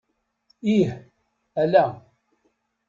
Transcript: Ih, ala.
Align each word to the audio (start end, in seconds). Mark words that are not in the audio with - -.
Ih, 0.75 0.89
ala. 1.61 1.83